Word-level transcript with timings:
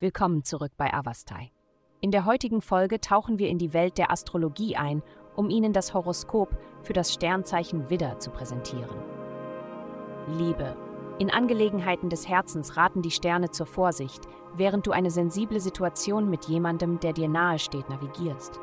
Willkommen 0.00 0.42
zurück 0.42 0.72
bei 0.76 0.92
Avastai. 0.92 1.52
In 2.00 2.10
der 2.10 2.24
heutigen 2.24 2.60
Folge 2.60 3.00
tauchen 3.00 3.38
wir 3.38 3.48
in 3.48 3.58
die 3.58 3.72
Welt 3.72 3.98
der 3.98 4.10
Astrologie 4.10 4.74
ein, 4.74 5.00
um 5.36 5.48
Ihnen 5.48 5.72
das 5.72 5.94
Horoskop 5.94 6.56
für 6.82 6.92
das 6.92 7.14
Sternzeichen 7.14 7.88
Widder 7.88 8.18
zu 8.18 8.30
präsentieren. 8.30 8.96
Liebe. 10.26 10.76
In 11.20 11.30
Angelegenheiten 11.30 12.10
des 12.10 12.28
Herzens 12.28 12.76
raten 12.76 13.02
die 13.02 13.12
Sterne 13.12 13.50
zur 13.50 13.66
Vorsicht, 13.66 14.22
während 14.56 14.88
du 14.88 14.90
eine 14.90 15.12
sensible 15.12 15.60
Situation 15.60 16.28
mit 16.28 16.46
jemandem, 16.46 16.98
der 16.98 17.12
dir 17.12 17.28
nahesteht, 17.28 17.88
navigierst. 17.88 18.58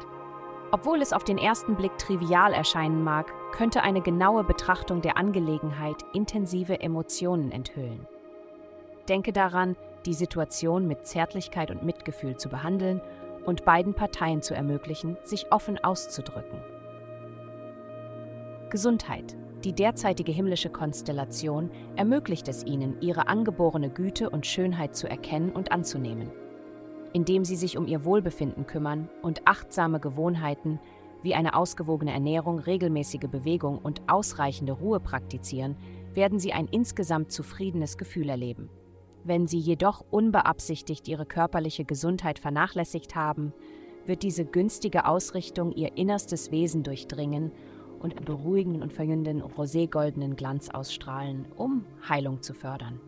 Obwohl 0.71 1.01
es 1.01 1.13
auf 1.13 1.23
den 1.23 1.37
ersten 1.37 1.75
Blick 1.75 1.97
trivial 1.97 2.53
erscheinen 2.53 3.03
mag, 3.03 3.31
könnte 3.53 3.81
eine 3.81 4.01
genaue 4.01 4.43
Betrachtung 4.43 5.01
der 5.01 5.15
Angelegenheit 5.15 6.03
intensive 6.13 6.81
Emotionen 6.81 7.51
enthüllen. 7.51 8.05
Denke 9.09 9.33
daran, 9.33 9.75
die 10.05 10.13
Situation 10.13 10.87
mit 10.87 11.05
Zärtlichkeit 11.07 11.71
und 11.71 11.83
Mitgefühl 11.83 12.37
zu 12.37 12.47
behandeln 12.47 13.01
und 13.45 13.65
beiden 13.65 13.95
Parteien 13.95 14.43
zu 14.43 14.53
ermöglichen, 14.53 15.17
sich 15.23 15.51
offen 15.51 15.83
auszudrücken. 15.83 16.59
Gesundheit. 18.69 19.35
Die 19.63 19.73
derzeitige 19.73 20.31
himmlische 20.31 20.69
Konstellation 20.69 21.71
ermöglicht 21.97 22.47
es 22.47 22.63
ihnen, 22.63 23.01
ihre 23.01 23.27
angeborene 23.27 23.89
Güte 23.89 24.29
und 24.29 24.45
Schönheit 24.45 24.95
zu 24.95 25.09
erkennen 25.09 25.51
und 25.51 25.71
anzunehmen. 25.71 26.31
Indem 27.11 27.43
sie 27.43 27.55
sich 27.55 27.77
um 27.77 27.87
ihr 27.87 28.05
Wohlbefinden 28.05 28.67
kümmern 28.67 29.09
und 29.21 29.41
achtsame 29.45 29.99
Gewohnheiten 29.99 30.79
wie 31.23 31.33
eine 31.33 31.55
ausgewogene 31.55 32.13
Ernährung, 32.13 32.59
regelmäßige 32.59 33.27
Bewegung 33.29 33.79
und 33.79 34.03
ausreichende 34.07 34.73
Ruhe 34.73 34.99
praktizieren, 34.99 35.75
werden 36.13 36.39
sie 36.39 36.53
ein 36.53 36.67
insgesamt 36.67 37.31
zufriedenes 37.31 37.97
Gefühl 37.97 38.29
erleben. 38.29 38.69
Wenn 39.23 39.47
sie 39.47 39.59
jedoch 39.59 40.03
unbeabsichtigt 40.11 41.07
ihre 41.07 41.25
körperliche 41.25 41.85
Gesundheit 41.85 42.39
vernachlässigt 42.39 43.15
haben, 43.15 43.53
wird 44.05 44.23
diese 44.23 44.45
günstige 44.45 45.05
Ausrichtung 45.05 45.71
ihr 45.71 45.97
innerstes 45.97 46.51
Wesen 46.51 46.83
durchdringen 46.83 47.51
und 47.99 48.15
einen 48.15 48.25
beruhigenden 48.25 48.81
und 48.81 48.93
verjüngenden 48.93 49.41
roségoldenen 49.41 50.35
Glanz 50.35 50.69
ausstrahlen, 50.69 51.45
um 51.55 51.85
Heilung 52.07 52.41
zu 52.41 52.53
fördern. 52.53 52.99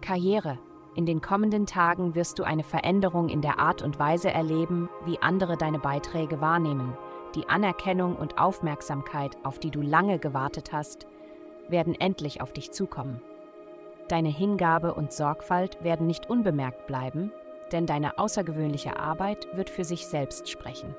Karriere. 0.00 0.58
In 0.96 1.06
den 1.06 1.20
kommenden 1.20 1.66
Tagen 1.66 2.16
wirst 2.16 2.40
du 2.40 2.42
eine 2.42 2.64
Veränderung 2.64 3.28
in 3.28 3.42
der 3.42 3.60
Art 3.60 3.80
und 3.80 4.00
Weise 4.00 4.30
erleben, 4.30 4.88
wie 5.06 5.22
andere 5.22 5.56
deine 5.56 5.78
Beiträge 5.78 6.40
wahrnehmen. 6.40 6.96
Die 7.36 7.48
Anerkennung 7.48 8.16
und 8.16 8.38
Aufmerksamkeit, 8.38 9.36
auf 9.44 9.60
die 9.60 9.70
du 9.70 9.82
lange 9.82 10.18
gewartet 10.18 10.72
hast, 10.72 11.06
werden 11.68 11.94
endlich 11.94 12.40
auf 12.40 12.52
dich 12.52 12.72
zukommen. 12.72 13.22
Deine 14.08 14.28
Hingabe 14.28 14.94
und 14.94 15.12
Sorgfalt 15.12 15.82
werden 15.82 16.06
nicht 16.06 16.28
unbemerkt 16.28 16.86
bleiben, 16.86 17.32
denn 17.72 17.86
deine 17.86 18.18
außergewöhnliche 18.18 18.98
Arbeit 18.98 19.46
wird 19.54 19.70
für 19.70 19.84
sich 19.84 20.06
selbst 20.06 20.48
sprechen. 20.48 20.94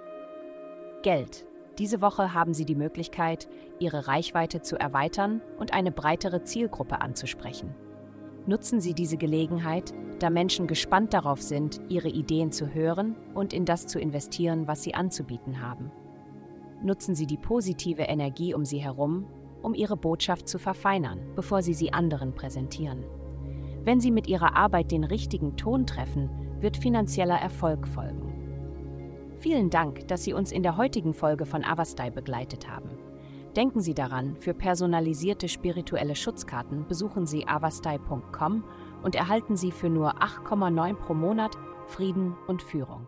Geld. 1.02 1.46
Diese 1.78 2.02
Woche 2.02 2.34
haben 2.34 2.54
Sie 2.54 2.66
die 2.66 2.76
Möglichkeit, 2.76 3.48
Ihre 3.80 4.08
Reichweite 4.08 4.62
zu 4.62 4.80
erweitern 4.80 5.42
und 5.58 5.74
eine 5.74 5.92
breitere 5.92 6.44
Zielgruppe 6.44 7.02
anzusprechen. 7.02 7.74
Nutzen 8.46 8.82
Sie 8.82 8.94
diese 8.94 9.18
Gelegenheit, 9.18 9.94
da 10.20 10.30
Menschen 10.30 10.68
gespannt 10.68 11.14
darauf 11.14 11.42
sind, 11.42 11.80
Ihre 11.90 12.10
Ideen 12.10 12.52
zu 12.52 12.74
hören 12.74 13.16
und 13.34 13.54
in 13.54 13.66
das 13.66 13.88
zu 13.88 14.00
investieren, 14.00 14.68
was 14.68 14.84
Sie 14.84 14.94
anzubieten 14.94 15.62
haben. 15.62 15.92
Nutzen 16.84 17.16
Sie 17.16 17.28
die 17.28 17.38
positive 17.38 18.04
Energie 18.04 18.54
um 18.54 18.66
Sie 18.66 18.80
herum, 18.80 19.26
um 19.62 19.74
ihre 19.74 19.98
Botschaft 19.98 20.48
zu 20.48 20.60
verfeinern, 20.60 21.20
bevor 21.36 21.62
sie 21.62 21.74
sie 21.74 21.94
anderen 21.94 22.34
präsentieren. 22.34 23.04
Wenn 23.84 24.00
sie 24.00 24.12
mit 24.12 24.28
ihrer 24.28 24.56
Arbeit 24.56 24.92
den 24.92 25.04
richtigen 25.04 25.58
Ton 25.58 25.86
treffen, 25.86 26.30
wird 26.60 26.78
finanzieller 26.78 27.40
Erfolg 27.40 27.88
folgen. 27.88 28.32
Vielen 29.40 29.72
Dank, 29.72 30.08
dass 30.08 30.24
Sie 30.24 30.34
uns 30.34 30.52
in 30.52 30.62
der 30.62 30.78
heutigen 30.78 31.16
Folge 31.16 31.48
von 31.48 31.64
Avastai 31.64 32.12
begleitet 32.12 32.70
haben. 32.70 32.92
Denken 33.56 33.82
Sie 33.82 33.96
daran, 33.96 34.38
für 34.40 34.54
personalisierte 34.54 35.50
spirituelle 35.50 36.16
Schutzkarten 36.16 36.88
besuchen 36.88 37.26
Sie 37.26 37.48
avastai.com 37.48 38.64
und 39.02 39.16
erhalten 39.16 39.58
Sie 39.58 39.72
für 39.72 39.90
nur 39.90 40.22
8,9 40.22 40.94
pro 40.94 41.16
Monat 41.16 41.58
Frieden 41.88 42.36
und 42.48 42.62
Führung. 42.62 43.08